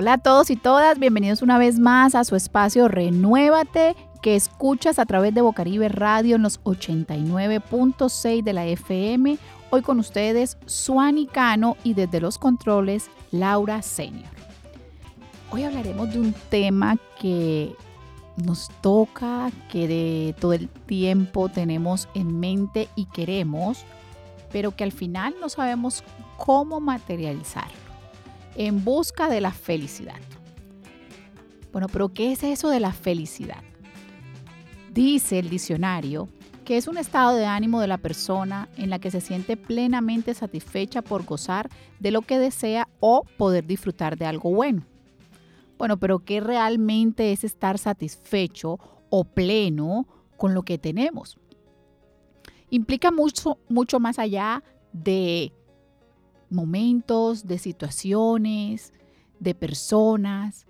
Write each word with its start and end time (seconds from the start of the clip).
Hola 0.00 0.12
a 0.12 0.18
todos 0.18 0.48
y 0.50 0.54
todas, 0.54 1.00
bienvenidos 1.00 1.42
una 1.42 1.58
vez 1.58 1.80
más 1.80 2.14
a 2.14 2.22
su 2.22 2.36
espacio 2.36 2.86
Renuévate 2.86 3.96
que 4.22 4.36
escuchas 4.36 5.00
a 5.00 5.06
través 5.06 5.34
de 5.34 5.40
Bocaribe 5.40 5.88
Radio 5.88 6.36
en 6.36 6.42
los 6.42 6.62
89.6 6.62 8.44
de 8.44 8.52
la 8.52 8.64
FM. 8.64 9.38
Hoy 9.70 9.82
con 9.82 9.98
ustedes 9.98 10.56
Suani 10.66 11.26
Cano 11.26 11.76
y 11.82 11.94
desde 11.94 12.20
los 12.20 12.38
controles 12.38 13.10
Laura 13.32 13.82
Senior. 13.82 14.30
Hoy 15.50 15.64
hablaremos 15.64 16.12
de 16.12 16.20
un 16.20 16.32
tema 16.48 16.96
que 17.20 17.74
nos 18.36 18.68
toca, 18.80 19.50
que 19.68 19.88
de 19.88 20.36
todo 20.38 20.52
el 20.52 20.68
tiempo 20.68 21.48
tenemos 21.48 22.08
en 22.14 22.38
mente 22.38 22.88
y 22.94 23.06
queremos, 23.06 23.84
pero 24.52 24.76
que 24.76 24.84
al 24.84 24.92
final 24.92 25.34
no 25.40 25.48
sabemos 25.48 26.04
cómo 26.36 26.78
materializarlo, 26.78 27.87
en 28.58 28.84
busca 28.84 29.30
de 29.30 29.40
la 29.40 29.52
felicidad. 29.52 30.20
Bueno, 31.72 31.86
pero 31.88 32.08
¿qué 32.10 32.32
es 32.32 32.42
eso 32.42 32.68
de 32.68 32.80
la 32.80 32.92
felicidad? 32.92 33.62
Dice 34.92 35.38
el 35.38 35.48
diccionario 35.48 36.28
que 36.64 36.76
es 36.76 36.88
un 36.88 36.98
estado 36.98 37.34
de 37.36 37.46
ánimo 37.46 37.80
de 37.80 37.86
la 37.86 37.96
persona 37.96 38.68
en 38.76 38.90
la 38.90 38.98
que 38.98 39.10
se 39.10 39.22
siente 39.22 39.56
plenamente 39.56 40.34
satisfecha 40.34 41.00
por 41.00 41.24
gozar 41.24 41.70
de 41.98 42.10
lo 42.10 42.20
que 42.20 42.38
desea 42.38 42.88
o 43.00 43.24
poder 43.38 43.64
disfrutar 43.64 44.18
de 44.18 44.26
algo 44.26 44.50
bueno. 44.50 44.84
Bueno, 45.78 45.96
pero 45.96 46.18
¿qué 46.18 46.40
realmente 46.40 47.32
es 47.32 47.44
estar 47.44 47.78
satisfecho 47.78 48.78
o 49.08 49.24
pleno 49.24 50.06
con 50.36 50.52
lo 50.52 50.62
que 50.62 50.76
tenemos? 50.76 51.38
Implica 52.68 53.12
mucho, 53.12 53.58
mucho 53.68 53.98
más 53.98 54.18
allá 54.18 54.62
de 54.92 55.52
momentos, 56.50 57.46
de 57.46 57.58
situaciones, 57.58 58.92
de 59.40 59.54
personas. 59.54 60.66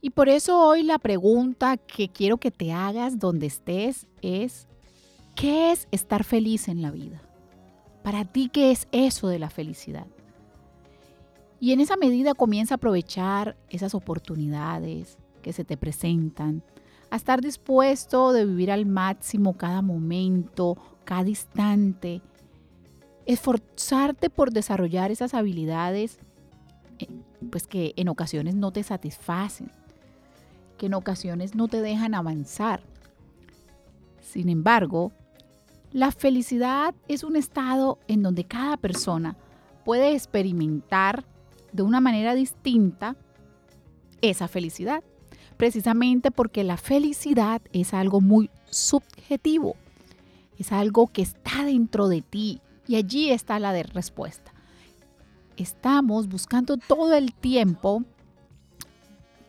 Y 0.00 0.10
por 0.10 0.28
eso 0.28 0.58
hoy 0.58 0.82
la 0.82 0.98
pregunta 0.98 1.76
que 1.76 2.08
quiero 2.08 2.38
que 2.38 2.50
te 2.50 2.72
hagas 2.72 3.18
donde 3.18 3.46
estés 3.46 4.06
es, 4.22 4.66
¿qué 5.34 5.72
es 5.72 5.88
estar 5.90 6.24
feliz 6.24 6.68
en 6.68 6.82
la 6.82 6.90
vida? 6.90 7.22
Para 8.02 8.24
ti, 8.24 8.48
¿qué 8.52 8.70
es 8.70 8.88
eso 8.92 9.28
de 9.28 9.38
la 9.38 9.50
felicidad? 9.50 10.06
Y 11.60 11.72
en 11.72 11.80
esa 11.80 11.96
medida 11.96 12.32
comienza 12.34 12.74
a 12.74 12.76
aprovechar 12.76 13.56
esas 13.68 13.94
oportunidades 13.94 15.18
que 15.42 15.52
se 15.52 15.64
te 15.64 15.76
presentan, 15.76 16.62
a 17.10 17.16
estar 17.16 17.42
dispuesto 17.42 18.32
de 18.32 18.46
vivir 18.46 18.70
al 18.70 18.86
máximo 18.86 19.56
cada 19.56 19.82
momento, 19.82 20.78
cada 21.04 21.28
instante, 21.28 22.22
esforzarte 23.26 24.30
por 24.30 24.52
desarrollar 24.52 25.10
esas 25.10 25.34
habilidades 25.34 26.18
eh, 26.98 27.06
pues 27.50 27.66
que 27.66 27.94
en 27.96 28.08
ocasiones 28.08 28.54
no 28.54 28.70
te 28.70 28.82
satisfacen, 28.82 29.70
que 30.76 30.86
en 30.86 30.94
ocasiones 30.94 31.54
no 31.54 31.68
te 31.68 31.80
dejan 31.80 32.14
avanzar. 32.14 32.82
Sin 34.20 34.48
embargo, 34.48 35.12
la 35.92 36.12
felicidad 36.12 36.94
es 37.08 37.24
un 37.24 37.36
estado 37.36 37.98
en 38.06 38.22
donde 38.22 38.44
cada 38.44 38.76
persona 38.76 39.36
puede 39.84 40.12
experimentar 40.12 41.24
de 41.72 41.82
una 41.82 42.00
manera 42.00 42.34
distinta 42.34 43.16
esa 44.20 44.46
felicidad. 44.46 45.02
Precisamente 45.56 46.30
porque 46.30 46.64
la 46.64 46.76
felicidad 46.76 47.60
es 47.72 47.92
algo 47.92 48.20
muy 48.20 48.50
subjetivo, 48.70 49.76
es 50.58 50.72
algo 50.72 51.06
que 51.08 51.22
está 51.22 51.64
dentro 51.64 52.08
de 52.08 52.22
ti 52.22 52.60
y 52.90 52.96
allí 52.96 53.30
está 53.30 53.60
la 53.60 53.72
de 53.72 53.84
respuesta. 53.84 54.52
Estamos 55.56 56.28
buscando 56.28 56.76
todo 56.76 57.14
el 57.14 57.32
tiempo 57.32 58.02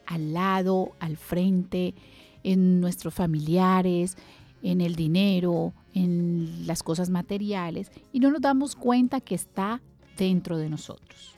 al 0.05 0.33
lado, 0.33 0.91
al 0.99 1.17
frente, 1.17 1.95
en 2.43 2.79
nuestros 2.79 3.15
familiares, 3.15 4.15
en 4.61 4.79
el 4.79 4.95
dinero, 4.95 5.73
en 5.95 6.67
las 6.67 6.83
cosas 6.83 7.09
materiales 7.09 7.89
y 8.13 8.19
no 8.19 8.29
nos 8.29 8.41
damos 8.41 8.75
cuenta 8.75 9.21
que 9.21 9.33
está 9.33 9.81
dentro 10.17 10.59
de 10.59 10.69
nosotros. 10.69 11.33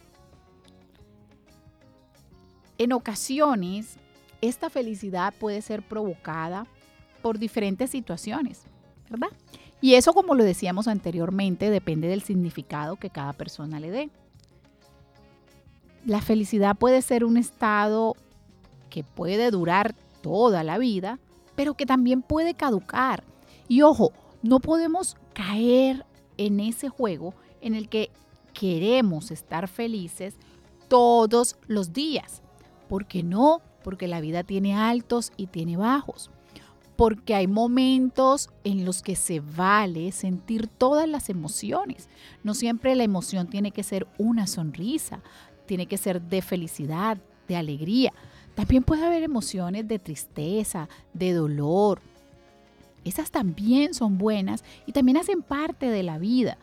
En 2.79 2.91
ocasiones, 2.91 3.95
esta 4.41 4.69
felicidad 4.69 5.33
puede 5.39 5.61
ser 5.61 5.81
provocada 5.81 6.67
por 7.21 7.39
diferentes 7.39 7.91
situaciones, 7.91 8.63
¿verdad? 9.09 9.29
Y 9.83 9.95
eso, 9.95 10.13
como 10.13 10.33
lo 10.33 10.45
decíamos 10.45 10.87
anteriormente, 10.87 11.69
depende 11.69 12.07
del 12.07 12.21
significado 12.21 12.95
que 12.95 13.09
cada 13.09 13.33
persona 13.33 13.81
le 13.81 13.91
dé. 13.91 14.09
La 16.05 16.21
felicidad 16.21 16.77
puede 16.77 17.01
ser 17.01 17.25
un 17.25 17.35
estado 17.35 18.15
que 18.89 19.03
puede 19.03 19.51
durar 19.51 19.93
toda 20.21 20.63
la 20.63 20.77
vida, 20.77 21.19
pero 21.55 21.73
que 21.73 21.85
también 21.85 22.21
puede 22.21 22.53
caducar. 22.53 23.25
Y 23.67 23.81
ojo, 23.81 24.13
no 24.41 24.61
podemos 24.61 25.17
caer 25.33 26.05
en 26.37 26.61
ese 26.61 26.87
juego 26.87 27.33
en 27.59 27.75
el 27.75 27.89
que 27.89 28.09
queremos 28.53 29.31
estar 29.31 29.67
felices 29.67 30.35
todos 30.87 31.57
los 31.67 31.91
días. 31.91 32.41
¿Por 32.87 33.05
qué 33.05 33.21
no? 33.21 33.59
Porque 33.83 34.07
la 34.07 34.21
vida 34.21 34.45
tiene 34.45 34.77
altos 34.77 35.33
y 35.35 35.47
tiene 35.47 35.75
bajos. 35.75 36.31
Porque 36.95 37.35
hay 37.35 37.47
momentos 37.47 38.49
en 38.63 38.85
los 38.85 39.01
que 39.01 39.15
se 39.15 39.39
vale 39.39 40.11
sentir 40.11 40.67
todas 40.67 41.07
las 41.07 41.29
emociones. 41.29 42.07
No 42.43 42.53
siempre 42.53 42.95
la 42.95 43.03
emoción 43.03 43.47
tiene 43.47 43.71
que 43.71 43.83
ser 43.83 44.07
una 44.17 44.45
sonrisa, 44.47 45.21
tiene 45.65 45.87
que 45.87 45.97
ser 45.97 46.21
de 46.21 46.41
felicidad, 46.41 47.17
de 47.47 47.55
alegría. 47.55 48.13
También 48.55 48.83
puede 48.83 49.05
haber 49.05 49.23
emociones 49.23 49.87
de 49.87 49.99
tristeza, 49.99 50.87
de 51.13 51.33
dolor. 51.33 52.01
Esas 53.03 53.31
también 53.31 53.93
son 53.93 54.17
buenas 54.17 54.63
y 54.85 54.91
también 54.91 55.17
hacen 55.17 55.41
parte 55.41 55.89
de 55.89 56.03
la 56.03 56.19
vida. 56.19 56.57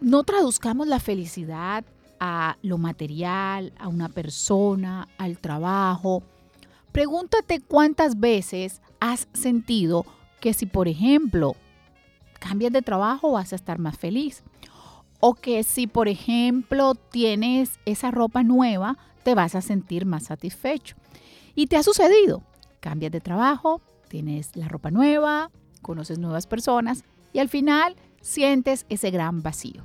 No 0.00 0.24
traduzcamos 0.24 0.88
la 0.88 0.98
felicidad 0.98 1.84
a 2.18 2.56
lo 2.62 2.78
material, 2.78 3.72
a 3.78 3.88
una 3.88 4.08
persona, 4.08 5.08
al 5.16 5.38
trabajo. 5.38 6.22
Pregúntate 6.92 7.60
cuántas 7.60 8.20
veces 8.20 8.82
has 9.00 9.26
sentido 9.32 10.04
que 10.40 10.52
si, 10.52 10.66
por 10.66 10.88
ejemplo, 10.88 11.56
cambias 12.38 12.72
de 12.72 12.82
trabajo 12.82 13.32
vas 13.32 13.52
a 13.52 13.56
estar 13.56 13.78
más 13.78 13.96
feliz. 13.96 14.42
O 15.20 15.34
que 15.34 15.62
si, 15.62 15.86
por 15.86 16.08
ejemplo, 16.08 16.94
tienes 16.94 17.78
esa 17.86 18.10
ropa 18.10 18.42
nueva, 18.42 18.98
te 19.22 19.34
vas 19.34 19.54
a 19.54 19.62
sentir 19.62 20.04
más 20.04 20.24
satisfecho. 20.24 20.96
Y 21.54 21.66
te 21.66 21.76
ha 21.76 21.82
sucedido. 21.82 22.42
Cambias 22.80 23.12
de 23.12 23.20
trabajo, 23.20 23.80
tienes 24.08 24.56
la 24.56 24.68
ropa 24.68 24.90
nueva, 24.90 25.50
conoces 25.80 26.18
nuevas 26.18 26.46
personas 26.46 27.04
y 27.32 27.38
al 27.38 27.48
final 27.48 27.96
sientes 28.20 28.84
ese 28.88 29.10
gran 29.10 29.42
vacío 29.42 29.84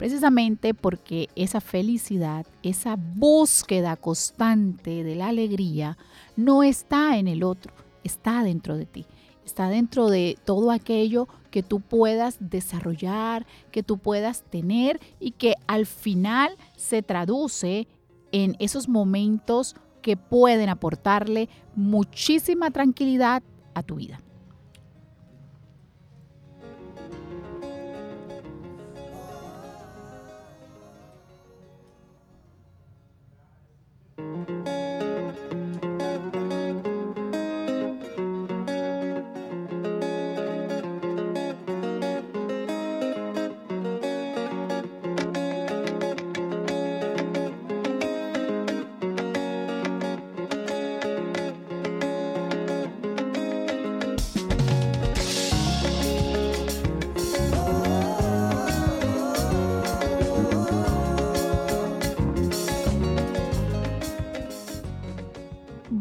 precisamente 0.00 0.72
porque 0.72 1.28
esa 1.36 1.60
felicidad, 1.60 2.46
esa 2.62 2.96
búsqueda 2.96 3.96
constante 3.96 5.04
de 5.04 5.14
la 5.14 5.28
alegría 5.28 5.98
no 6.36 6.62
está 6.62 7.18
en 7.18 7.28
el 7.28 7.42
otro, 7.42 7.74
está 8.02 8.42
dentro 8.42 8.78
de 8.78 8.86
ti, 8.86 9.04
está 9.44 9.68
dentro 9.68 10.08
de 10.08 10.38
todo 10.46 10.70
aquello 10.70 11.28
que 11.50 11.62
tú 11.62 11.80
puedas 11.80 12.38
desarrollar, 12.40 13.44
que 13.72 13.82
tú 13.82 13.98
puedas 13.98 14.42
tener 14.44 14.98
y 15.20 15.32
que 15.32 15.56
al 15.66 15.84
final 15.84 16.56
se 16.78 17.02
traduce 17.02 17.86
en 18.32 18.56
esos 18.58 18.88
momentos 18.88 19.76
que 20.00 20.16
pueden 20.16 20.70
aportarle 20.70 21.50
muchísima 21.76 22.70
tranquilidad 22.70 23.42
a 23.74 23.82
tu 23.82 23.96
vida. 23.96 24.18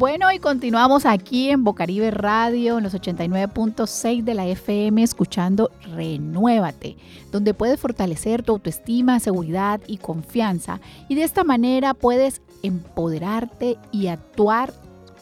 Bueno, 0.09 0.31
y 0.31 0.39
continuamos 0.39 1.05
aquí 1.05 1.51
en 1.51 1.63
Bocaribe 1.63 2.09
Radio, 2.09 2.79
en 2.79 2.83
los 2.83 2.95
89.6 2.95 4.23
de 4.23 4.33
la 4.33 4.47
FM, 4.47 5.03
escuchando 5.03 5.69
Renuévate, 5.83 6.97
donde 7.31 7.53
puedes 7.53 7.79
fortalecer 7.79 8.41
tu 8.41 8.53
autoestima, 8.53 9.19
seguridad 9.19 9.79
y 9.85 9.97
confianza. 9.97 10.81
Y 11.09 11.13
de 11.13 11.21
esta 11.21 11.43
manera 11.43 11.93
puedes 11.93 12.41
empoderarte 12.63 13.77
y 13.91 14.07
actuar 14.07 14.73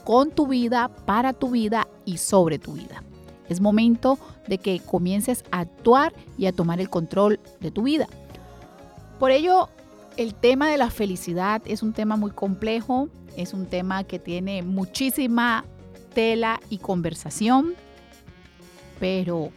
con 0.05 0.31
tu 0.31 0.47
vida, 0.47 0.87
para 1.05 1.33
tu 1.33 1.49
vida 1.49 1.89
y 2.05 2.19
sobre 2.19 2.57
tu 2.57 2.71
vida. 2.71 3.03
Es 3.49 3.59
momento 3.59 4.17
de 4.47 4.57
que 4.57 4.79
comiences 4.79 5.43
a 5.51 5.59
actuar 5.59 6.13
y 6.37 6.45
a 6.45 6.53
tomar 6.53 6.79
el 6.79 6.89
control 6.89 7.41
de 7.59 7.71
tu 7.71 7.83
vida. 7.83 8.07
Por 9.19 9.31
ello, 9.31 9.67
el 10.17 10.33
tema 10.33 10.69
de 10.69 10.77
la 10.77 10.89
felicidad 10.89 11.61
es 11.65 11.83
un 11.83 11.93
tema 11.93 12.17
muy 12.17 12.31
complejo, 12.31 13.07
es 13.37 13.53
un 13.53 13.67
tema 13.67 14.03
que 14.03 14.17
tiene 14.17 14.63
muchísima 14.63 15.63
tela 16.13 16.59
y 16.69 16.79
conversación, 16.79 17.75
pero 18.99 19.51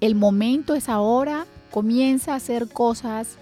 el 0.00 0.14
momento 0.14 0.74
es 0.74 0.90
ahora, 0.90 1.46
comienza 1.70 2.34
a 2.34 2.36
hacer 2.36 2.68
cosas 2.68 3.38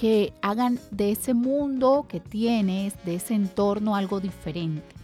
que 0.00 0.32
hagan 0.42 0.80
de 0.90 1.12
ese 1.12 1.32
mundo 1.32 2.06
que 2.08 2.18
tienes, 2.18 2.94
de 3.04 3.14
ese 3.14 3.34
entorno, 3.34 3.94
algo 3.94 4.18
diferente. 4.18 4.96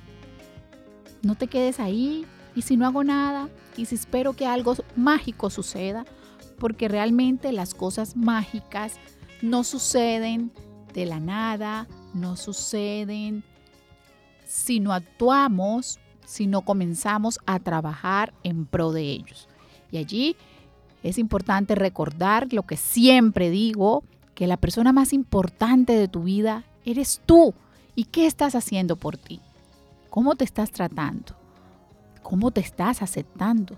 No 1.22 1.36
te 1.36 1.46
quedes 1.46 1.78
ahí 1.78 2.26
y 2.56 2.62
si 2.62 2.76
no 2.76 2.84
hago 2.84 3.04
nada 3.04 3.48
y 3.76 3.84
si 3.84 3.94
espero 3.94 4.32
que 4.32 4.46
algo 4.46 4.74
mágico 4.96 5.50
suceda, 5.50 6.04
porque 6.58 6.88
realmente 6.88 7.52
las 7.52 7.74
cosas 7.74 8.16
mágicas 8.16 8.98
no 9.42 9.64
suceden 9.64 10.52
de 10.92 11.06
la 11.06 11.20
nada, 11.20 11.86
no 12.14 12.36
suceden 12.36 13.44
si 14.44 14.80
no 14.80 14.92
actuamos, 14.92 15.98
si 16.24 16.46
no 16.46 16.62
comenzamos 16.62 17.38
a 17.46 17.58
trabajar 17.58 18.32
en 18.42 18.66
pro 18.66 18.92
de 18.92 19.02
ellos. 19.02 19.48
Y 19.90 19.98
allí 19.98 20.36
es 21.02 21.18
importante 21.18 21.74
recordar 21.74 22.52
lo 22.52 22.64
que 22.64 22.76
siempre 22.76 23.50
digo, 23.50 24.02
que 24.34 24.46
la 24.46 24.56
persona 24.56 24.92
más 24.92 25.12
importante 25.12 25.94
de 25.94 26.08
tu 26.08 26.24
vida 26.24 26.64
eres 26.84 27.20
tú. 27.24 27.54
¿Y 27.94 28.04
qué 28.04 28.26
estás 28.26 28.54
haciendo 28.54 28.96
por 28.96 29.16
ti? 29.16 29.40
¿Cómo 30.10 30.36
te 30.36 30.44
estás 30.44 30.70
tratando? 30.70 31.34
¿Cómo 32.22 32.50
te 32.50 32.60
estás 32.60 33.02
aceptando? 33.02 33.76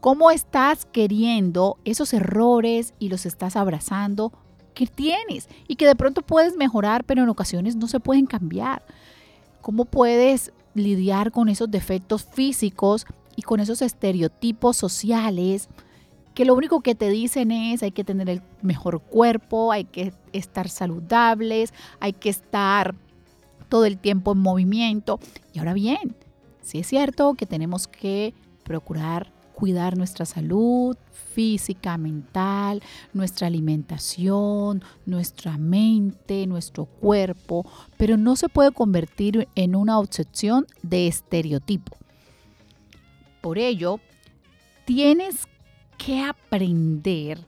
¿Cómo 0.00 0.30
estás 0.30 0.86
queriendo 0.86 1.78
esos 1.84 2.14
errores 2.14 2.94
y 2.98 3.08
los 3.08 3.26
estás 3.26 3.56
abrazando 3.56 4.32
que 4.78 4.86
tienes 4.86 5.48
y 5.66 5.74
que 5.74 5.88
de 5.88 5.96
pronto 5.96 6.22
puedes 6.22 6.56
mejorar, 6.56 7.02
pero 7.02 7.24
en 7.24 7.28
ocasiones 7.28 7.74
no 7.74 7.88
se 7.88 7.98
pueden 7.98 8.26
cambiar. 8.26 8.84
¿Cómo 9.60 9.86
puedes 9.86 10.52
lidiar 10.74 11.32
con 11.32 11.48
esos 11.48 11.68
defectos 11.68 12.24
físicos 12.24 13.04
y 13.34 13.42
con 13.42 13.58
esos 13.58 13.82
estereotipos 13.82 14.76
sociales 14.76 15.68
que 16.32 16.44
lo 16.44 16.54
único 16.54 16.80
que 16.80 16.94
te 16.94 17.10
dicen 17.10 17.50
es 17.50 17.82
hay 17.82 17.90
que 17.90 18.04
tener 18.04 18.30
el 18.30 18.40
mejor 18.62 19.00
cuerpo, 19.00 19.72
hay 19.72 19.82
que 19.82 20.12
estar 20.32 20.68
saludables, 20.68 21.74
hay 21.98 22.12
que 22.12 22.28
estar 22.28 22.94
todo 23.68 23.84
el 23.84 23.98
tiempo 23.98 24.30
en 24.30 24.38
movimiento. 24.38 25.18
Y 25.52 25.58
ahora 25.58 25.74
bien, 25.74 26.14
sí 26.62 26.78
es 26.78 26.86
cierto 26.86 27.34
que 27.34 27.46
tenemos 27.46 27.88
que 27.88 28.32
procurar 28.62 29.32
cuidar 29.58 29.96
nuestra 29.98 30.24
salud 30.24 30.96
física, 31.34 31.98
mental, 31.98 32.80
nuestra 33.12 33.48
alimentación, 33.48 34.84
nuestra 35.04 35.58
mente, 35.58 36.46
nuestro 36.46 36.84
cuerpo, 36.84 37.68
pero 37.96 38.16
no 38.16 38.36
se 38.36 38.48
puede 38.48 38.70
convertir 38.70 39.48
en 39.56 39.74
una 39.74 39.98
obsesión 39.98 40.64
de 40.82 41.08
estereotipo. 41.08 41.96
Por 43.40 43.58
ello, 43.58 43.98
tienes 44.84 45.48
que 45.96 46.20
aprender 46.22 47.44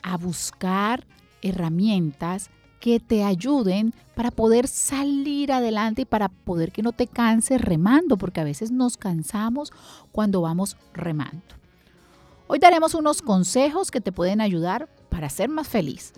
a 0.00 0.16
buscar 0.16 1.06
herramientas 1.42 2.48
que 2.86 3.00
te 3.00 3.24
ayuden 3.24 3.92
para 4.14 4.30
poder 4.30 4.68
salir 4.68 5.50
adelante 5.50 6.02
y 6.02 6.04
para 6.04 6.28
poder 6.28 6.70
que 6.70 6.82
no 6.82 6.92
te 6.92 7.08
canses 7.08 7.60
remando, 7.60 8.16
porque 8.16 8.40
a 8.40 8.44
veces 8.44 8.70
nos 8.70 8.96
cansamos 8.96 9.72
cuando 10.12 10.40
vamos 10.40 10.76
remando. 10.94 11.42
Hoy 12.46 12.60
daremos 12.60 12.94
unos 12.94 13.22
consejos 13.22 13.90
que 13.90 14.00
te 14.00 14.12
pueden 14.12 14.40
ayudar 14.40 14.88
para 15.08 15.28
ser 15.30 15.48
más 15.48 15.66
feliz. 15.66 16.12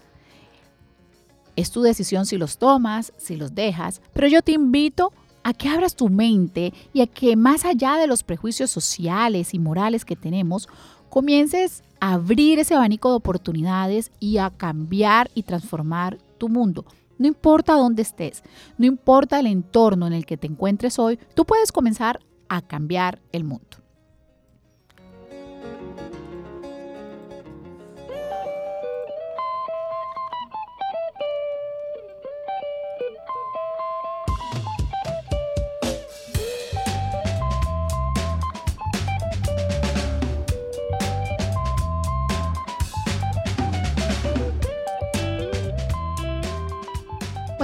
Es 1.56 1.70
tu 1.70 1.80
decisión 1.80 2.26
si 2.26 2.36
los 2.36 2.58
tomas, 2.58 3.14
si 3.16 3.36
los 3.36 3.54
dejas, 3.54 4.02
pero 4.12 4.28
yo 4.28 4.42
te 4.42 4.52
invito 4.52 5.10
a 5.44 5.54
que 5.54 5.70
abras 5.70 5.96
tu 5.96 6.10
mente 6.10 6.74
y 6.92 7.00
a 7.00 7.06
que 7.06 7.34
más 7.34 7.64
allá 7.64 7.96
de 7.96 8.06
los 8.06 8.22
prejuicios 8.22 8.70
sociales 8.70 9.54
y 9.54 9.58
morales 9.58 10.04
que 10.04 10.16
tenemos, 10.16 10.68
comiences 11.08 11.82
a 11.98 12.12
abrir 12.12 12.58
ese 12.58 12.74
abanico 12.74 13.08
de 13.08 13.16
oportunidades 13.16 14.10
y 14.20 14.36
a 14.36 14.50
cambiar 14.50 15.30
y 15.34 15.44
transformar 15.44 16.18
tu 16.38 16.48
mundo. 16.48 16.84
No 17.18 17.26
importa 17.26 17.74
dónde 17.74 18.02
estés, 18.02 18.42
no 18.78 18.86
importa 18.86 19.40
el 19.40 19.46
entorno 19.46 20.06
en 20.06 20.12
el 20.12 20.24
que 20.24 20.36
te 20.36 20.46
encuentres 20.46 20.98
hoy, 20.98 21.18
tú 21.34 21.44
puedes 21.44 21.72
comenzar 21.72 22.20
a 22.48 22.62
cambiar 22.62 23.20
el 23.32 23.44
mundo. 23.44 23.78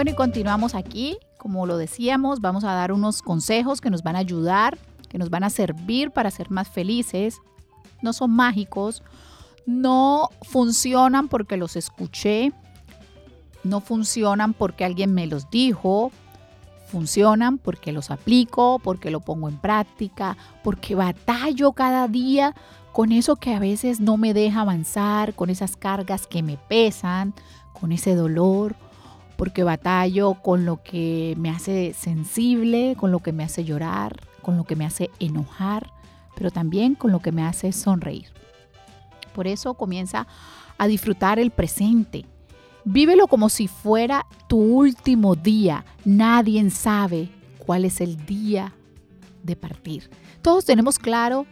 Bueno, 0.04 0.16
y 0.16 0.16
continuamos 0.16 0.74
aquí. 0.74 1.16
Como 1.38 1.64
lo 1.64 1.78
decíamos, 1.78 2.42
vamos 2.42 2.62
a 2.64 2.74
dar 2.74 2.92
unos 2.92 3.22
consejos 3.22 3.80
que 3.80 3.88
nos 3.88 4.02
van 4.02 4.16
a 4.16 4.18
ayudar, 4.18 4.76
que 5.08 5.16
nos 5.16 5.30
van 5.30 5.44
a 5.44 5.48
servir 5.48 6.10
para 6.10 6.30
ser 6.30 6.50
más 6.50 6.68
felices. 6.68 7.40
No 8.02 8.12
son 8.12 8.30
mágicos, 8.32 9.02
no 9.64 10.28
funcionan 10.42 11.28
porque 11.28 11.56
los 11.56 11.74
escuché, 11.74 12.52
no 13.62 13.80
funcionan 13.80 14.52
porque 14.52 14.84
alguien 14.84 15.14
me 15.14 15.26
los 15.26 15.48
dijo, 15.48 16.12
funcionan 16.88 17.56
porque 17.56 17.90
los 17.90 18.10
aplico, 18.10 18.80
porque 18.80 19.10
lo 19.10 19.20
pongo 19.20 19.48
en 19.48 19.56
práctica, 19.56 20.36
porque 20.62 20.94
batallo 20.94 21.72
cada 21.72 22.08
día 22.08 22.54
con 22.92 23.10
eso 23.10 23.36
que 23.36 23.54
a 23.54 23.58
veces 23.58 24.00
no 24.00 24.18
me 24.18 24.34
deja 24.34 24.60
avanzar, 24.60 25.32
con 25.32 25.48
esas 25.48 25.76
cargas 25.76 26.26
que 26.26 26.42
me 26.42 26.58
pesan, 26.58 27.32
con 27.72 27.90
ese 27.90 28.14
dolor, 28.14 28.76
porque 29.36 29.64
batallo 29.64 30.34
con 30.34 30.64
lo 30.64 30.82
que 30.82 31.34
me 31.38 31.50
hace 31.50 31.92
sensible, 31.94 32.96
con 32.98 33.10
lo 33.10 33.20
que 33.20 33.32
me 33.32 33.44
hace 33.44 33.64
llorar, 33.64 34.20
con 34.42 34.56
lo 34.56 34.64
que 34.64 34.76
me 34.76 34.84
hace 34.84 35.10
enojar, 35.18 35.90
pero 36.36 36.50
también 36.50 36.94
con 36.94 37.12
lo 37.12 37.20
que 37.20 37.32
me 37.32 37.42
hace 37.42 37.72
sonreír. 37.72 38.26
Por 39.34 39.46
eso 39.46 39.74
comienza 39.74 40.26
a 40.78 40.86
disfrutar 40.86 41.38
el 41.38 41.50
presente. 41.50 42.26
Vívelo 42.84 43.26
como 43.26 43.48
si 43.48 43.66
fuera 43.66 44.26
tu 44.46 44.58
último 44.58 45.34
día. 45.34 45.84
Nadie 46.04 46.68
sabe 46.70 47.30
cuál 47.58 47.84
es 47.84 48.00
el 48.00 48.24
día 48.26 48.72
de 49.42 49.56
partir. 49.56 50.10
Todos 50.42 50.64
tenemos 50.64 50.98
claro 50.98 51.46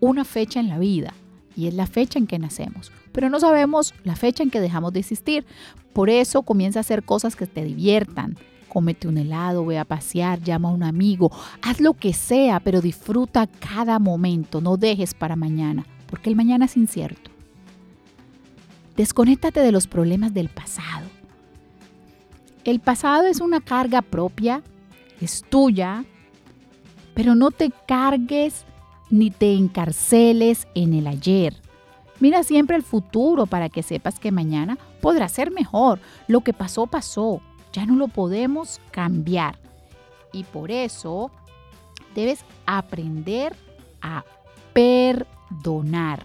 una 0.00 0.24
fecha 0.24 0.60
en 0.60 0.68
la 0.68 0.78
vida 0.78 1.14
y 1.60 1.68
es 1.68 1.74
la 1.74 1.86
fecha 1.86 2.18
en 2.18 2.26
que 2.26 2.38
nacemos 2.38 2.90
pero 3.12 3.28
no 3.28 3.40
sabemos 3.40 3.94
la 4.04 4.16
fecha 4.16 4.42
en 4.42 4.50
que 4.50 4.60
dejamos 4.60 4.92
de 4.92 5.00
existir. 5.00 5.44
Por 5.92 6.10
eso 6.10 6.42
comienza 6.42 6.80
a 6.80 6.82
hacer 6.82 7.02
cosas 7.02 7.36
que 7.36 7.46
te 7.46 7.64
diviertan. 7.64 8.36
Cómete 8.68 9.08
un 9.08 9.18
helado, 9.18 9.66
ve 9.66 9.78
a 9.78 9.84
pasear, 9.84 10.40
llama 10.40 10.68
a 10.68 10.72
un 10.72 10.84
amigo, 10.84 11.32
haz 11.60 11.80
lo 11.80 11.94
que 11.94 12.12
sea, 12.12 12.60
pero 12.60 12.80
disfruta 12.80 13.48
cada 13.48 13.98
momento, 13.98 14.60
no 14.60 14.76
dejes 14.76 15.12
para 15.12 15.34
mañana, 15.34 15.84
porque 16.06 16.30
el 16.30 16.36
mañana 16.36 16.66
es 16.66 16.76
incierto. 16.76 17.32
Desconéctate 18.96 19.60
de 19.60 19.72
los 19.72 19.88
problemas 19.88 20.34
del 20.34 20.50
pasado. 20.50 21.08
El 22.62 22.78
pasado 22.78 23.26
es 23.26 23.40
una 23.40 23.60
carga 23.60 24.02
propia, 24.02 24.62
es 25.20 25.42
tuya, 25.48 26.04
pero 27.14 27.34
no 27.34 27.50
te 27.50 27.72
cargues 27.88 28.66
ni 29.10 29.30
te 29.30 29.54
encarceles 29.54 30.66
en 30.74 30.94
el 30.94 31.06
ayer. 31.06 31.54
Mira 32.20 32.42
siempre 32.42 32.76
el 32.76 32.82
futuro 32.82 33.46
para 33.46 33.68
que 33.68 33.82
sepas 33.82 34.18
que 34.18 34.30
mañana 34.30 34.78
podrá 35.00 35.28
ser 35.28 35.50
mejor. 35.50 36.00
Lo 36.28 36.42
que 36.42 36.52
pasó, 36.52 36.86
pasó. 36.86 37.40
Ya 37.72 37.86
no 37.86 37.96
lo 37.96 38.08
podemos 38.08 38.80
cambiar. 38.90 39.58
Y 40.32 40.44
por 40.44 40.70
eso 40.70 41.30
debes 42.14 42.44
aprender 42.66 43.56
a 44.02 44.24
perdonar. 44.72 46.24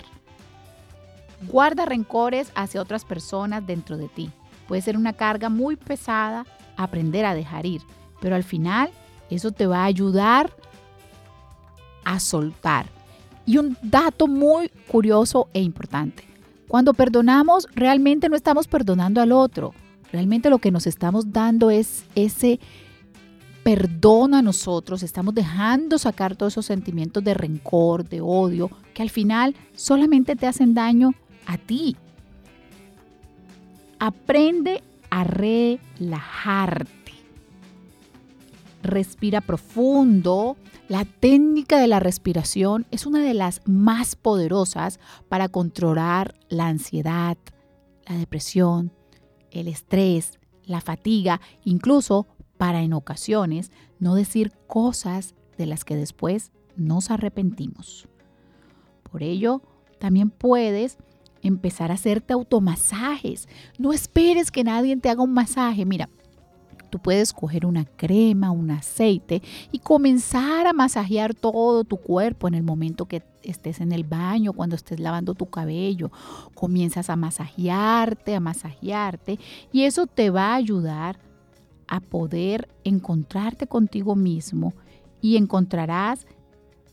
Guarda 1.48 1.86
rencores 1.86 2.52
hacia 2.56 2.82
otras 2.82 3.06
personas 3.06 3.66
dentro 3.66 3.98
de 3.98 4.08
ti. 4.08 4.32
Puede 4.68 4.82
ser 4.82 4.98
una 4.98 5.14
carga 5.14 5.50
muy 5.50 5.76
pesada 5.76 6.46
aprender 6.76 7.26
a 7.26 7.36
dejar 7.36 7.66
ir, 7.66 7.82
pero 8.20 8.36
al 8.36 8.44
final 8.44 8.92
Eso 9.30 9.52
te 9.52 9.66
va 9.66 9.80
a 9.82 9.86
ayudar 9.86 10.52
a 12.06 12.20
soltar. 12.20 12.88
Y 13.46 13.58
un 13.58 13.78
dato 13.82 14.28
muy 14.28 14.70
curioso 14.88 15.50
e 15.54 15.62
importante. 15.62 16.24
Cuando 16.68 16.94
perdonamos, 16.94 17.68
realmente 17.76 18.30
no 18.30 18.36
estamos 18.36 18.68
perdonando 18.68 19.22
al 19.22 19.32
otro. 19.32 19.74
Realmente 20.12 20.50
lo 20.50 20.60
que 20.60 20.72
nos 20.72 20.88
estamos 20.88 21.32
dando 21.32 21.70
es 21.70 22.06
ese 22.16 22.60
perdón 23.64 24.34
a 24.34 24.42
nosotros. 24.42 25.04
Estamos 25.04 25.34
dejando 25.34 25.98
sacar 25.98 26.36
todos 26.36 26.54
esos 26.54 26.66
sentimientos 26.68 27.24
de 27.24 27.34
rencor, 27.34 28.08
de 28.08 28.22
odio, 28.22 28.70
que 28.94 29.02
al 29.02 29.10
final 29.10 29.56
solamente 29.76 30.36
te 30.36 30.48
hacen 30.48 30.74
daño 30.74 31.14
a 31.46 31.58
ti. 31.58 31.96
Aprende 34.00 34.84
a 35.10 35.24
relajarte. 35.24 36.90
Respira 38.84 39.42
profundo. 39.42 40.58
La 40.88 41.04
técnica 41.04 41.80
de 41.80 41.88
la 41.88 42.00
respiración 42.00 42.86
es 42.92 43.08
una 43.08 43.20
de 43.20 43.34
las 43.34 43.62
más 43.66 44.16
poderosas 44.16 45.00
para 45.30 45.50
controlar 45.50 46.36
la 46.48 46.68
ansiedad, 46.68 47.38
la 48.08 48.16
depresión, 48.18 48.92
el 49.50 49.68
estrés, 49.68 50.38
la 50.64 50.82
fatiga, 50.82 51.42
incluso 51.64 52.28
para 52.58 52.84
en 52.84 52.94
ocasiones 52.94 53.72
no 54.00 54.14
decir 54.14 54.52
cosas 54.68 55.34
de 55.58 55.66
las 55.66 55.86
que 55.86 55.96
después 55.96 56.52
nos 56.76 57.10
arrepentimos. 57.10 58.08
Por 59.12 59.24
ello, 59.24 59.64
también 59.98 60.30
puedes 60.30 61.00
empezar 61.42 61.90
a 61.90 61.96
hacerte 61.96 62.34
automasajes. 62.34 63.50
No 63.80 63.92
esperes 63.92 64.52
que 64.52 64.64
nadie 64.64 64.96
te 64.98 65.10
haga 65.10 65.24
un 65.24 65.34
masaje. 65.34 65.84
Mira, 65.84 66.10
tú 66.90 67.00
puedes 67.00 67.34
coger 67.34 67.66
una 67.66 67.86
crema, 67.86 68.52
un 68.52 68.72
aceite 68.72 69.42
y 69.72 69.80
comenzar 69.80 70.68
a 70.68 70.74
masajear 70.74 71.34
todo 71.34 71.84
tu 71.84 71.98
cuerpo 71.98 72.48
en 72.48 72.54
el 72.54 72.64
momento 72.64 73.06
que 73.06 73.24
estés 73.44 73.80
en 73.82 73.92
el 73.92 74.04
baño, 74.04 74.54
cuando 74.54 74.76
estés 74.76 75.00
lavando 75.00 75.34
tu 75.34 75.48
cabello. 75.48 76.12
Comienzas 76.54 77.10
a 77.10 77.16
masajearte, 77.16 78.36
a 78.36 78.40
masajearte 78.40 79.40
y 79.72 79.84
eso 79.84 80.08
te 80.08 80.30
va 80.30 80.52
a 80.52 80.56
ayudar 80.56 81.20
a 81.88 82.00
poder 82.00 82.68
encontrarte 82.84 83.68
contigo 83.68 84.16
mismo 84.16 84.74
y 85.22 85.38
encontrarás 85.38 86.26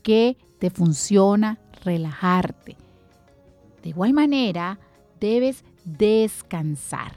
que 0.01 0.37
te 0.59 0.69
funciona 0.69 1.59
relajarte. 1.83 2.77
De 3.81 3.89
igual 3.89 4.13
manera, 4.13 4.79
debes 5.19 5.63
descansar. 5.83 7.13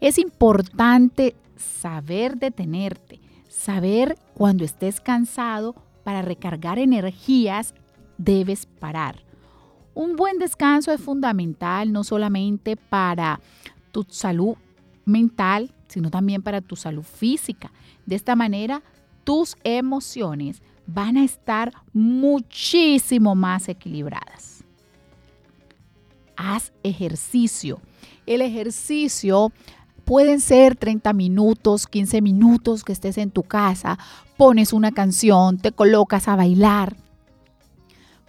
Es 0.00 0.18
importante 0.18 1.34
saber 1.56 2.36
detenerte, 2.36 3.20
saber 3.48 4.18
cuando 4.34 4.64
estés 4.64 5.00
cansado 5.00 5.74
para 6.04 6.22
recargar 6.22 6.78
energías, 6.78 7.74
debes 8.18 8.66
parar. 8.66 9.24
Un 9.94 10.16
buen 10.16 10.38
descanso 10.38 10.92
es 10.92 11.00
fundamental 11.00 11.92
no 11.92 12.04
solamente 12.04 12.76
para 12.76 13.40
tu 13.92 14.04
salud 14.08 14.56
mental, 15.04 15.72
sino 15.88 16.10
también 16.10 16.42
para 16.42 16.60
tu 16.60 16.76
salud 16.76 17.04
física. 17.04 17.72
De 18.04 18.14
esta 18.14 18.36
manera, 18.36 18.82
tus 19.24 19.56
emociones 19.64 20.62
van 20.86 21.16
a 21.16 21.24
estar 21.24 21.72
muchísimo 21.92 23.34
más 23.34 23.68
equilibradas 23.68 24.56
haz 26.36 26.72
ejercicio. 26.82 27.80
El 28.26 28.42
ejercicio 28.42 29.52
pueden 30.06 30.40
ser 30.40 30.76
30 30.76 31.12
minutos, 31.12 31.88
15 31.88 32.22
minutos 32.22 32.84
que 32.84 32.92
estés 32.92 33.18
en 33.18 33.32
tu 33.32 33.42
casa, 33.42 33.98
pones 34.36 34.72
una 34.72 34.92
canción, 34.92 35.58
te 35.58 35.72
colocas 35.72 36.28
a 36.28 36.36
bailar. 36.36 36.96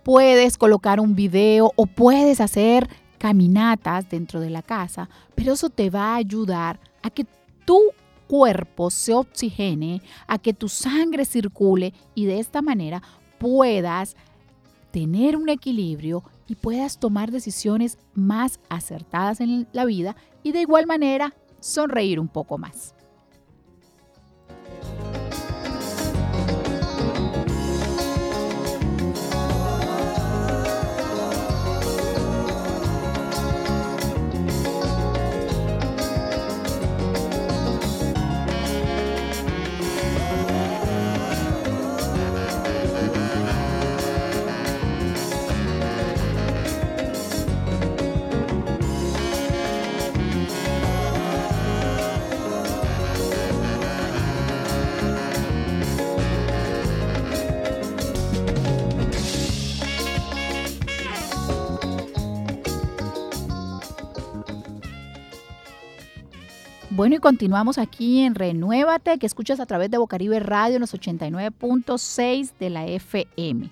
Puedes 0.03 0.57
colocar 0.57 0.99
un 0.99 1.15
video 1.15 1.71
o 1.75 1.85
puedes 1.85 2.41
hacer 2.41 2.89
caminatas 3.19 4.09
dentro 4.09 4.39
de 4.39 4.49
la 4.49 4.63
casa, 4.63 5.07
pero 5.35 5.53
eso 5.53 5.69
te 5.69 5.91
va 5.91 6.13
a 6.13 6.15
ayudar 6.15 6.79
a 7.03 7.11
que 7.11 7.27
tu 7.63 7.79
cuerpo 8.27 8.89
se 8.89 9.13
oxigene, 9.13 10.01
a 10.25 10.39
que 10.39 10.53
tu 10.53 10.69
sangre 10.69 11.25
circule 11.25 11.93
y 12.15 12.25
de 12.25 12.39
esta 12.39 12.63
manera 12.63 13.03
puedas 13.37 14.15
tener 14.89 15.37
un 15.37 15.47
equilibrio 15.47 16.23
y 16.47 16.55
puedas 16.55 16.97
tomar 16.99 17.29
decisiones 17.29 17.99
más 18.15 18.59
acertadas 18.67 19.41
en 19.41 19.67
la 19.73 19.85
vida 19.85 20.15
y 20.41 20.53
de 20.53 20.61
igual 20.61 20.87
manera 20.87 21.35
sonreír 21.67 22.19
un 22.19 22.27
poco 22.27 22.57
más. 22.57 22.95
Bueno, 67.07 67.19
y 67.19 67.21
continuamos 67.21 67.77
aquí 67.77 68.19
en 68.19 68.35
Renuévate, 68.35 69.17
que 69.17 69.27
escuchas 69.27 69.61
a 69.61 69.65
través 69.65 69.89
de 69.89 69.97
Bocaribe 69.97 70.41
Radio 70.41 70.75
en 70.75 70.81
los 70.81 70.93
89.6 70.93 72.51
de 72.59 72.69
la 72.69 72.85
FM. 72.85 73.69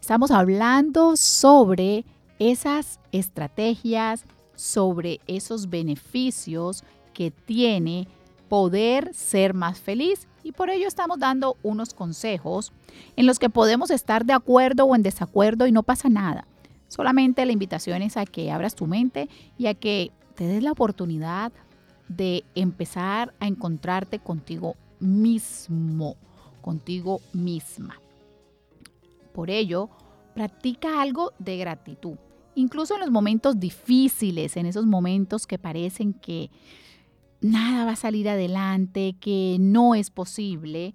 Estamos 0.00 0.30
hablando 0.30 1.16
sobre 1.16 2.04
esas 2.38 3.00
estrategias, 3.10 4.26
sobre 4.54 5.18
esos 5.26 5.70
beneficios 5.70 6.84
que 7.14 7.32
tiene 7.32 8.06
poder 8.48 9.12
ser 9.12 9.52
más 9.52 9.80
feliz 9.80 10.28
y 10.44 10.52
por 10.52 10.70
ello 10.70 10.86
estamos 10.86 11.18
dando 11.18 11.56
unos 11.64 11.94
consejos 11.94 12.72
en 13.16 13.26
los 13.26 13.40
que 13.40 13.50
podemos 13.50 13.90
estar 13.90 14.24
de 14.24 14.34
acuerdo 14.34 14.84
o 14.84 14.94
en 14.94 15.02
desacuerdo 15.02 15.66
y 15.66 15.72
no 15.72 15.82
pasa 15.82 16.08
nada. 16.08 16.46
Solamente 16.86 17.44
la 17.44 17.50
invitación 17.50 18.02
es 18.02 18.16
a 18.16 18.24
que 18.24 18.52
abras 18.52 18.76
tu 18.76 18.86
mente 18.86 19.28
y 19.58 19.66
a 19.66 19.74
que 19.74 20.12
te 20.36 20.46
des 20.46 20.62
la 20.62 20.70
oportunidad 20.70 21.50
empezar 22.54 23.34
a 23.40 23.46
encontrarte 23.46 24.18
contigo 24.18 24.76
mismo, 24.98 26.16
contigo 26.60 27.20
misma. 27.32 28.00
Por 29.32 29.50
ello, 29.50 29.88
practica 30.34 31.00
algo 31.00 31.32
de 31.38 31.56
gratitud. 31.56 32.16
Incluso 32.54 32.94
en 32.94 33.00
los 33.00 33.10
momentos 33.10 33.58
difíciles, 33.60 34.56
en 34.56 34.66
esos 34.66 34.86
momentos 34.86 35.46
que 35.46 35.58
parecen 35.58 36.12
que 36.12 36.50
nada 37.40 37.84
va 37.84 37.92
a 37.92 37.96
salir 37.96 38.28
adelante, 38.28 39.16
que 39.20 39.56
no 39.60 39.94
es 39.94 40.10
posible, 40.10 40.94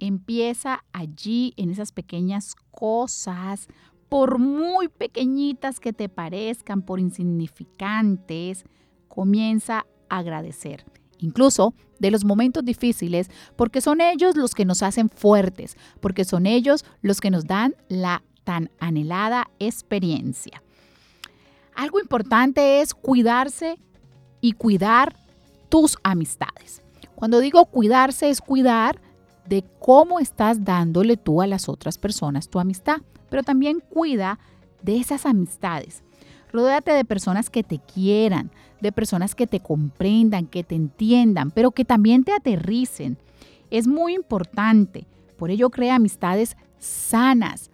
empieza 0.00 0.84
allí 0.92 1.54
en 1.56 1.70
esas 1.70 1.92
pequeñas 1.92 2.54
cosas, 2.70 3.68
por 4.08 4.38
muy 4.38 4.88
pequeñitas 4.88 5.80
que 5.80 5.92
te 5.92 6.08
parezcan, 6.08 6.82
por 6.82 7.00
insignificantes, 7.00 8.64
comienza 9.08 9.86
agradecer, 10.08 10.84
incluso 11.18 11.74
de 11.98 12.10
los 12.10 12.24
momentos 12.24 12.64
difíciles, 12.64 13.30
porque 13.56 13.80
son 13.80 14.00
ellos 14.00 14.36
los 14.36 14.54
que 14.54 14.64
nos 14.64 14.82
hacen 14.82 15.08
fuertes, 15.08 15.76
porque 16.00 16.24
son 16.24 16.46
ellos 16.46 16.84
los 17.02 17.20
que 17.20 17.30
nos 17.30 17.46
dan 17.46 17.74
la 17.88 18.22
tan 18.44 18.70
anhelada 18.78 19.50
experiencia. 19.58 20.62
Algo 21.74 22.00
importante 22.00 22.80
es 22.80 22.94
cuidarse 22.94 23.78
y 24.40 24.52
cuidar 24.52 25.16
tus 25.68 25.98
amistades. 26.02 26.82
Cuando 27.14 27.40
digo 27.40 27.64
cuidarse 27.66 28.30
es 28.30 28.40
cuidar 28.40 29.00
de 29.46 29.64
cómo 29.78 30.20
estás 30.20 30.64
dándole 30.64 31.16
tú 31.16 31.42
a 31.42 31.46
las 31.46 31.68
otras 31.68 31.98
personas 31.98 32.48
tu 32.48 32.60
amistad, 32.60 32.98
pero 33.28 33.42
también 33.42 33.80
cuida 33.80 34.38
de 34.82 34.98
esas 34.98 35.26
amistades. 35.26 36.02
Rodéate 36.56 36.92
de 36.92 37.04
personas 37.04 37.50
que 37.50 37.62
te 37.62 37.78
quieran, 37.80 38.50
de 38.80 38.90
personas 38.90 39.34
que 39.34 39.46
te 39.46 39.60
comprendan, 39.60 40.46
que 40.46 40.64
te 40.64 40.74
entiendan, 40.74 41.50
pero 41.50 41.72
que 41.72 41.84
también 41.84 42.24
te 42.24 42.32
aterricen. 42.32 43.18
Es 43.70 43.86
muy 43.86 44.14
importante. 44.14 45.06
Por 45.36 45.50
ello 45.50 45.68
crea 45.68 45.96
amistades 45.96 46.56
sanas, 46.78 47.70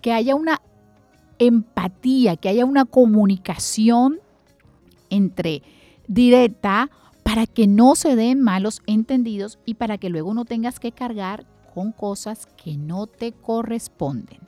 que 0.00 0.14
haya 0.14 0.36
una 0.36 0.62
empatía, 1.38 2.36
que 2.36 2.48
haya 2.48 2.64
una 2.64 2.86
comunicación 2.86 4.20
entre 5.10 5.62
directa 6.08 6.90
para 7.24 7.46
que 7.46 7.66
no 7.66 7.94
se 7.94 8.16
den 8.16 8.40
malos 8.40 8.80
entendidos 8.86 9.58
y 9.66 9.74
para 9.74 9.98
que 9.98 10.08
luego 10.08 10.32
no 10.32 10.46
tengas 10.46 10.80
que 10.80 10.92
cargar 10.92 11.44
con 11.74 11.92
cosas 11.92 12.46
que 12.56 12.78
no 12.78 13.06
te 13.06 13.32
corresponden. 13.32 14.38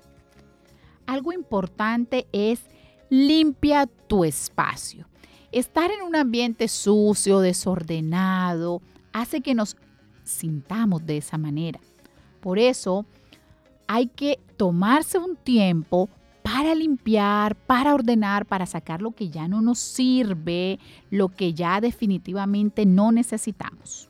Algo 1.05 1.35
importante 1.35 2.27
es 2.33 2.65
limpia 3.11 3.87
tu 3.87 4.25
espacio. 4.25 5.07
Estar 5.53 5.91
en 5.91 6.03
un 6.03 6.17
ambiente 6.17 6.69
sucio, 6.69 7.41
desordenado, 7.41 8.83
hace 9.13 9.41
que 9.41 9.55
nos 9.55 9.77
sintamos 10.25 11.07
de 11.07 11.19
esa 11.19 11.39
manera. 11.39 11.81
Por 12.41 12.59
eso 12.59 13.07
hay 13.87 14.09
que 14.09 14.39
tomarse 14.57 15.19
un 15.19 15.37
tiempo 15.37 16.09
para 16.43 16.75
limpiar, 16.75 17.57
para 17.57 17.95
ordenar, 17.95 18.47
para 18.47 18.67
sacar 18.67 19.03
lo 19.03 19.11
que 19.11 19.31
ya 19.31 19.49
no 19.49 19.63
nos 19.63 19.79
sirve, 19.79 20.79
lo 21.11 21.29
que 21.29 21.55
ya 21.55 21.81
definitivamente 21.81 22.87
no 22.87 23.11
necesitamos. 23.11 24.09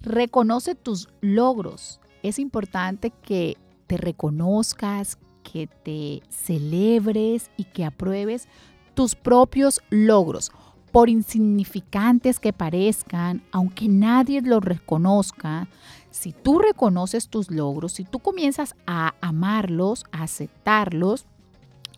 Reconoce 0.00 0.74
tus 0.74 1.08
logros. 1.20 2.00
Es 2.22 2.38
importante 2.38 3.10
que 3.10 3.56
te 3.86 3.96
reconozcas, 3.96 5.18
que 5.42 5.66
te 5.66 6.22
celebres 6.28 7.50
y 7.56 7.64
que 7.64 7.84
apruebes 7.84 8.48
tus 8.94 9.14
propios 9.14 9.80
logros. 9.90 10.52
Por 10.90 11.08
insignificantes 11.08 12.38
que 12.38 12.52
parezcan, 12.52 13.42
aunque 13.50 13.88
nadie 13.88 14.42
los 14.42 14.62
reconozca, 14.62 15.66
si 16.10 16.32
tú 16.32 16.58
reconoces 16.58 17.28
tus 17.28 17.50
logros, 17.50 17.92
si 17.92 18.04
tú 18.04 18.18
comienzas 18.18 18.74
a 18.86 19.14
amarlos, 19.22 20.04
a 20.12 20.24
aceptarlos 20.24 21.24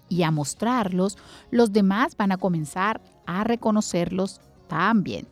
y 0.08 0.22
a 0.22 0.30
mostrarlos, 0.30 1.18
los 1.50 1.72
demás 1.72 2.16
van 2.16 2.30
a 2.30 2.36
comenzar 2.36 3.00
a 3.26 3.42
reconocerlos 3.42 4.40
también. 4.68 5.26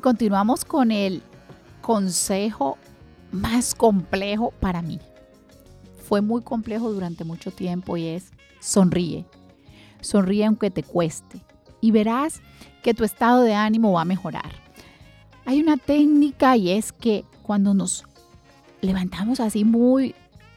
Continuamos 0.00 0.64
con 0.64 0.92
el 0.92 1.22
consejo 1.82 2.78
más 3.32 3.74
complejo 3.74 4.52
para 4.58 4.80
mí. 4.80 4.98
Fue 6.08 6.22
muy 6.22 6.42
complejo 6.42 6.90
durante 6.90 7.24
mucho 7.24 7.50
tiempo 7.50 7.96
y 7.96 8.06
es 8.06 8.30
sonríe. 8.60 9.26
Sonríe 10.00 10.46
aunque 10.46 10.70
te 10.70 10.82
cueste 10.82 11.42
y 11.82 11.90
verás 11.90 12.40
que 12.82 12.94
tu 12.94 13.04
estado 13.04 13.42
de 13.42 13.54
ánimo 13.54 13.92
va 13.92 14.02
a 14.02 14.06
mejorar. 14.06 14.50
Hay 15.44 15.60
una 15.60 15.76
técnica 15.76 16.56
y 16.56 16.70
es 16.70 16.92
que 16.92 17.24
cuando 17.42 17.74
nos 17.74 18.04
levantamos 18.80 19.38
así 19.38 19.64
muy 19.64 20.14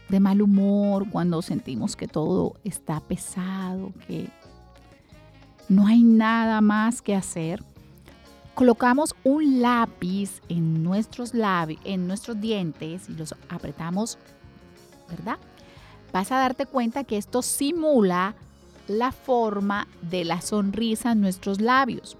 de 0.08 0.20
mal 0.20 0.42
humor, 0.42 1.10
cuando 1.10 1.42
sentimos 1.42 1.96
que 1.96 2.08
todo 2.08 2.56
está 2.64 3.02
pesado, 3.02 3.92
que 4.08 4.30
no 5.68 5.88
hay 5.88 6.02
nada 6.02 6.62
más 6.62 7.02
que 7.02 7.16
hacer, 7.16 7.64
colocamos 8.54 9.16
un 9.24 9.62
lápiz 9.62 10.42
en 10.50 10.84
nuestros 10.84 11.34
labios, 11.34 11.82
en 11.84 12.08
nuestros 12.08 12.40
dientes 12.40 13.10
y 13.10 13.14
los 13.14 13.36
apretamos, 13.50 14.18
¿verdad? 15.10 15.38
Vas 16.12 16.32
a 16.32 16.38
darte 16.38 16.66
cuenta 16.66 17.04
que 17.04 17.18
esto 17.18 17.42
simula 17.42 18.36
la 18.88 19.12
forma 19.12 19.88
de 20.02 20.26
la 20.26 20.42
sonrisa 20.42 21.14
en 21.14 21.22
nuestros 21.22 21.60
labios. 21.60 22.18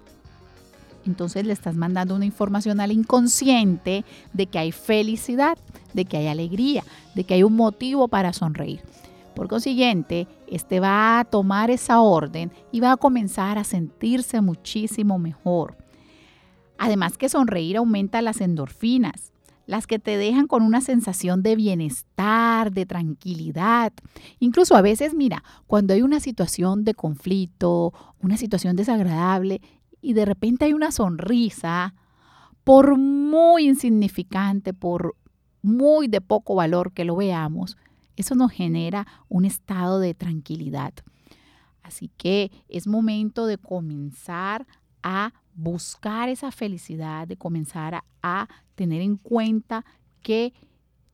Entonces 1.06 1.44
le 1.46 1.52
estás 1.52 1.76
mandando 1.76 2.14
una 2.14 2.24
información 2.24 2.80
al 2.80 2.90
inconsciente 2.90 4.04
de 4.32 4.46
que 4.46 4.58
hay 4.58 4.72
felicidad, 4.72 5.58
de 5.92 6.06
que 6.06 6.16
hay 6.16 6.28
alegría, 6.28 6.82
de 7.14 7.24
que 7.24 7.34
hay 7.34 7.42
un 7.42 7.54
motivo 7.54 8.08
para 8.08 8.32
sonreír. 8.32 8.80
Por 9.36 9.48
consiguiente, 9.48 10.26
este 10.46 10.80
va 10.80 11.18
a 11.18 11.24
tomar 11.24 11.70
esa 11.70 12.00
orden 12.00 12.50
y 12.72 12.80
va 12.80 12.92
a 12.92 12.96
comenzar 12.96 13.58
a 13.58 13.64
sentirse 13.64 14.40
muchísimo 14.40 15.18
mejor. 15.18 15.83
Además 16.84 17.16
que 17.16 17.30
sonreír 17.30 17.78
aumenta 17.78 18.20
las 18.20 18.42
endorfinas, 18.42 19.32
las 19.64 19.86
que 19.86 19.98
te 19.98 20.18
dejan 20.18 20.46
con 20.46 20.62
una 20.62 20.82
sensación 20.82 21.42
de 21.42 21.56
bienestar, 21.56 22.72
de 22.72 22.84
tranquilidad. 22.84 23.94
Incluso 24.38 24.76
a 24.76 24.82
veces, 24.82 25.14
mira, 25.14 25.42
cuando 25.66 25.94
hay 25.94 26.02
una 26.02 26.20
situación 26.20 26.84
de 26.84 26.92
conflicto, 26.92 27.94
una 28.20 28.36
situación 28.36 28.76
desagradable 28.76 29.62
y 30.02 30.12
de 30.12 30.26
repente 30.26 30.66
hay 30.66 30.74
una 30.74 30.92
sonrisa, 30.92 31.94
por 32.64 32.98
muy 32.98 33.66
insignificante, 33.66 34.74
por 34.74 35.16
muy 35.62 36.06
de 36.06 36.20
poco 36.20 36.54
valor 36.54 36.92
que 36.92 37.06
lo 37.06 37.16
veamos, 37.16 37.78
eso 38.16 38.34
nos 38.34 38.52
genera 38.52 39.06
un 39.30 39.46
estado 39.46 40.00
de 40.00 40.12
tranquilidad. 40.12 40.92
Así 41.82 42.10
que 42.18 42.52
es 42.68 42.86
momento 42.86 43.46
de 43.46 43.56
comenzar 43.56 44.66
a 45.02 45.32
buscar 45.54 46.28
esa 46.28 46.50
felicidad, 46.50 47.26
de 47.28 47.36
comenzar 47.36 48.02
a, 48.22 48.48
tener 48.74 49.02
en 49.02 49.16
cuenta 49.16 49.84
que 50.22 50.52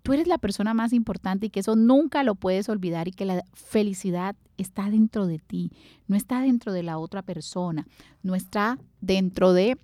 tú 0.03 0.15
eres 0.15 0.27
la 0.27 0.39
persona 0.39 0.73
más 0.73 0.95
importante 0.95 1.47
y 1.47 1.51
que 1.51 1.61
eso 1.61 1.77
nunca 1.77 2.23
lo 2.23 2.35
puedes 2.35 2.71
olvidar 2.71 3.07
y 3.07 3.13
que 3.13 3.27
la 3.27 3.45
felicidad 3.53 4.35
está 4.57 4.89
dentro 4.89 5.27
de 5.27 5.39
ti, 5.39 5.71
no 6.07 6.17
está 6.17 6.41
dentro 6.41 6.73
de 6.73 6.83
la 6.83 6.97
otra 6.97 7.21
persona, 7.21 7.87
no 8.23 8.35
está 8.35 8.79
dentro 9.03 9.53
de 9.53 9.77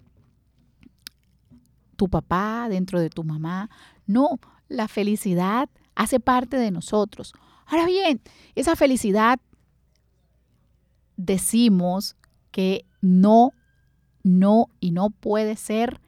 tu 1.96 2.08
papá, 2.08 2.68
dentro 2.70 3.00
de 3.00 3.10
tu 3.10 3.24
mamá. 3.24 3.68
No, 4.06 4.38
la 4.68 4.88
felicidad 4.88 5.68
hace 5.94 6.20
parte 6.20 6.56
de 6.56 6.70
nosotros. 6.70 7.34
Ahora 7.66 7.86
bien, 7.86 8.20
esa 8.54 8.76
felicidad 8.76 9.40
decimos 11.16 12.16
que 12.50 12.84
no 13.00 13.52
no 14.26 14.68
y 14.80 14.90
no 14.90 15.10
puede 15.10 15.56
ser 15.56 16.00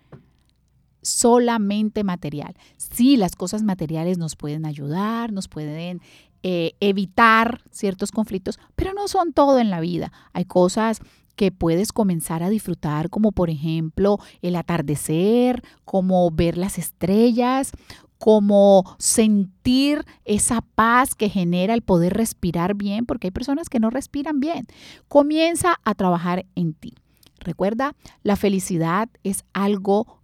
solamente 1.03 2.03
material. 2.05 2.55
Sí, 2.77 3.17
las 3.17 3.37
cosas 3.37 3.63
materiales 3.63 4.19
nos 4.19 4.35
pueden 4.35 4.67
ayudar, 4.67 5.33
nos 5.33 5.49
pueden 5.49 6.03
eh, 6.43 6.73
evitar 6.81 7.63
ciertos 7.71 8.11
conflictos, 8.11 8.59
pero 8.75 8.93
no 8.93 9.09
son 9.09 9.33
todo 9.33 9.61
en 9.61 9.71
la 9.71 9.81
vida. 9.81 10.13
Hay 10.33 10.45
cosas 10.45 11.01
que 11.37 11.53
puedes 11.53 11.93
comenzar 11.93 12.43
a 12.43 12.51
disfrutar, 12.51 13.09
como 13.09 13.31
por 13.31 13.51
ejemplo 13.51 14.19
el 14.43 14.57
atardecer, 14.57 15.63
como 15.85 16.29
ver 16.33 16.59
las 16.59 16.79
estrellas, 16.79 17.71
como 18.19 18.97
sentir 18.99 20.05
esa 20.25 20.61
paz 20.61 21.15
que 21.15 21.29
genera 21.29 21.75
el 21.75 21.83
poder 21.83 22.15
respirar 22.15 22.75
bien, 22.75 23.07
porque 23.07 23.29
hay 23.29 23.31
personas 23.31 23.69
que 23.69 23.79
no 23.79 23.91
respiran 23.91 24.41
bien. 24.41 24.67
Comienza 25.07 25.79
a 25.85 25.95
trabajar 25.95 26.45
en 26.57 26.75
ti. 26.75 26.95
Recuerda, 27.41 27.95
la 28.23 28.37
felicidad 28.37 29.09
es 29.23 29.45
algo 29.53 30.21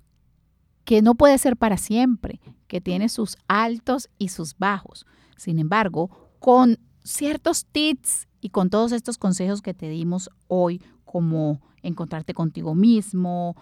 que 0.84 1.02
no 1.02 1.14
puede 1.14 1.38
ser 1.38 1.56
para 1.56 1.76
siempre, 1.76 2.40
que 2.66 2.80
tiene 2.80 3.08
sus 3.08 3.36
altos 3.48 4.10
y 4.18 4.28
sus 4.28 4.58
bajos. 4.58 5.06
Sin 5.36 5.58
embargo, 5.58 6.10
con 6.38 6.78
ciertos 7.02 7.66
tips 7.66 8.28
y 8.40 8.50
con 8.50 8.70
todos 8.70 8.92
estos 8.92 9.18
consejos 9.18 9.62
que 9.62 9.74
te 9.74 9.88
dimos 9.88 10.30
hoy, 10.48 10.82
como 11.04 11.60
encontrarte 11.82 12.34
contigo 12.34 12.74
mismo, 12.74 13.56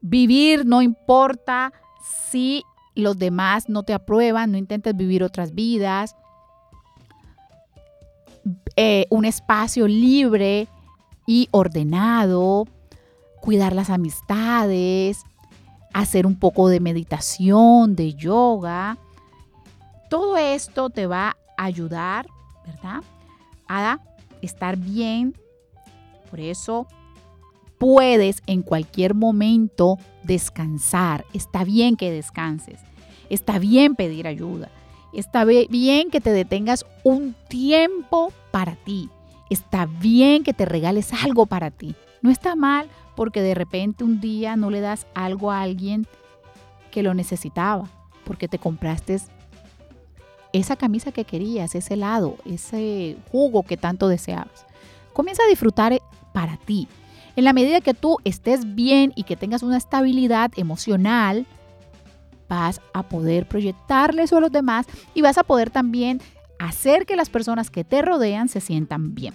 vivir 0.00 0.66
no 0.66 0.82
importa 0.82 1.72
si 2.02 2.64
los 2.94 3.18
demás 3.18 3.68
no 3.68 3.82
te 3.82 3.94
aprueban, 3.94 4.52
no 4.52 4.58
intentes 4.58 4.96
vivir 4.96 5.22
otras 5.22 5.54
vidas, 5.54 6.16
eh, 8.76 9.06
un 9.10 9.24
espacio 9.24 9.86
libre 9.86 10.68
y 11.26 11.48
ordenado, 11.50 12.66
cuidar 13.40 13.74
las 13.74 13.90
amistades, 13.90 15.24
hacer 15.92 16.26
un 16.26 16.36
poco 16.36 16.68
de 16.68 16.80
meditación, 16.80 17.96
de 17.96 18.14
yoga. 18.14 18.98
Todo 20.08 20.36
esto 20.36 20.90
te 20.90 21.06
va 21.06 21.36
a 21.56 21.64
ayudar, 21.64 22.26
¿verdad? 22.66 23.02
A 23.68 24.00
estar 24.42 24.76
bien. 24.76 25.34
Por 26.30 26.40
eso 26.40 26.86
puedes 27.78 28.42
en 28.46 28.62
cualquier 28.62 29.14
momento 29.14 29.98
descansar. 30.22 31.24
Está 31.32 31.64
bien 31.64 31.96
que 31.96 32.10
descanses. 32.10 32.80
Está 33.30 33.58
bien 33.58 33.94
pedir 33.94 34.26
ayuda. 34.26 34.68
Está 35.12 35.44
bien 35.44 36.10
que 36.10 36.20
te 36.20 36.30
detengas 36.30 36.84
un 37.02 37.34
tiempo 37.48 38.32
para 38.50 38.76
ti. 38.76 39.08
Está 39.48 39.86
bien 39.86 40.44
que 40.44 40.52
te 40.52 40.64
regales 40.64 41.12
algo 41.24 41.46
para 41.46 41.70
ti. 41.70 41.96
No 42.22 42.30
está 42.30 42.56
mal 42.56 42.88
porque 43.16 43.42
de 43.42 43.54
repente 43.54 44.04
un 44.04 44.20
día 44.20 44.56
no 44.56 44.70
le 44.70 44.80
das 44.80 45.06
algo 45.14 45.50
a 45.50 45.62
alguien 45.62 46.06
que 46.90 47.02
lo 47.02 47.14
necesitaba, 47.14 47.88
porque 48.24 48.48
te 48.48 48.58
compraste 48.58 49.18
esa 50.52 50.76
camisa 50.76 51.12
que 51.12 51.24
querías, 51.24 51.74
ese 51.74 51.94
helado, 51.94 52.36
ese 52.44 53.16
jugo 53.30 53.62
que 53.62 53.76
tanto 53.76 54.08
deseabas. 54.08 54.66
Comienza 55.12 55.42
a 55.44 55.48
disfrutar 55.48 55.92
eh, 55.92 56.02
para 56.32 56.56
ti. 56.56 56.88
En 57.36 57.44
la 57.44 57.52
medida 57.52 57.80
que 57.80 57.94
tú 57.94 58.18
estés 58.24 58.74
bien 58.74 59.12
y 59.14 59.22
que 59.22 59.36
tengas 59.36 59.62
una 59.62 59.76
estabilidad 59.76 60.50
emocional, 60.56 61.46
vas 62.48 62.80
a 62.92 63.04
poder 63.04 63.46
proyectarle 63.46 64.24
eso 64.24 64.36
a 64.36 64.40
los 64.40 64.50
demás 64.50 64.86
y 65.14 65.22
vas 65.22 65.38
a 65.38 65.44
poder 65.44 65.70
también 65.70 66.20
hacer 66.58 67.06
que 67.06 67.16
las 67.16 67.30
personas 67.30 67.70
que 67.70 67.84
te 67.84 68.02
rodean 68.02 68.48
se 68.48 68.60
sientan 68.60 69.14
bien. 69.14 69.34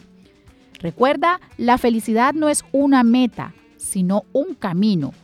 Recuerda, 0.85 1.41
la 1.57 1.79
felicidad 1.79 2.35
no 2.35 2.47
es 2.47 2.63
una 2.71 3.01
meta, 3.01 3.55
sino 3.75 4.21
un 4.33 4.53
camino 4.53 5.15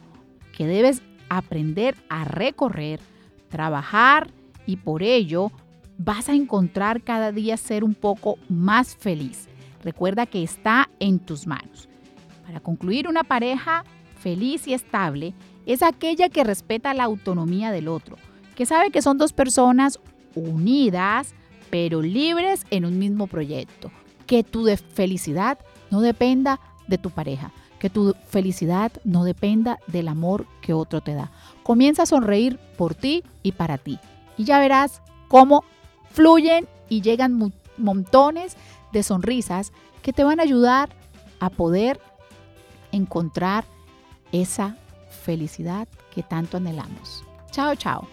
que 0.58 0.66
debes 0.66 1.04
aprender 1.30 1.96
a 2.10 2.26
recorrer, 2.26 3.00
trabajar 3.48 4.32
y 4.66 4.78
por 4.78 5.04
ello 5.04 5.52
vas 6.00 6.30
a 6.30 6.34
encontrar 6.34 7.04
cada 7.04 7.32
día 7.32 7.58
ser 7.58 7.84
un 7.84 7.94
poco 7.94 8.40
más 8.50 8.96
feliz. 8.96 9.50
Recuerda 9.84 10.26
que 10.26 10.42
está 10.42 10.90
en 11.00 11.20
tus 11.20 11.46
manos. 11.46 11.88
Para 12.44 12.60
concluir, 12.60 13.08
una 13.08 13.24
pareja 13.24 13.84
feliz 14.20 14.68
y 14.68 14.74
estable 14.74 15.36
es 15.68 15.84
aquella 15.84 16.30
que 16.30 16.44
respeta 16.44 16.96
la 16.96 17.04
autonomía 17.04 17.72
del 17.72 17.88
otro, 17.88 18.18
que 18.56 18.66
sabe 18.66 18.90
que 18.90 19.04
son 19.04 19.20
dos 19.20 19.32
personas 19.32 20.00
unidas, 20.34 21.36
pero 21.70 22.02
libres 22.02 22.66
en 22.72 22.84
un 22.84 22.98
mismo 22.98 23.28
proyecto. 23.28 23.92
Que 24.32 24.46
tu 24.46 24.66
felicidad 24.94 25.60
no 25.90 26.00
dependa 26.00 26.62
de 26.88 26.98
tu 26.98 27.10
pareja, 27.10 27.52
que 27.80 27.90
tu 27.90 28.16
felicidad 28.30 28.94
no 29.04 29.26
dependa 29.26 29.78
del 29.88 30.08
amor 30.08 30.48
que 30.62 30.72
otro 30.72 31.02
te 31.02 31.14
da. 31.14 31.32
Comienza 31.64 32.04
a 32.04 32.06
sonreír 32.06 32.58
por 32.78 32.96
ti 32.96 33.26
y 33.44 33.52
para 33.52 33.78
ti. 33.78 34.00
Y 34.38 34.46
ya 34.46 34.58
verás 34.60 35.02
cómo 35.28 35.66
fluyen 36.12 36.66
y 36.88 37.02
llegan 37.02 37.52
montones 37.76 38.56
de 38.94 39.04
sonrisas 39.04 39.74
que 40.02 40.14
te 40.14 40.24
van 40.24 40.40
a 40.40 40.44
ayudar 40.44 40.96
a 41.42 41.50
poder 41.50 42.00
encontrar 42.94 43.66
esa 44.32 44.78
felicidad 45.26 45.90
que 46.16 46.24
tanto 46.24 46.56
anhelamos. 46.56 47.26
Chao, 47.52 47.76
chao. 47.76 48.08